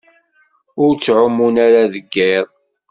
[0.83, 2.47] Ur ttɛumun ara deg iḍ.